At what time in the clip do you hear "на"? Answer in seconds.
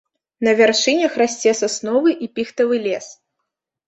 0.45-0.51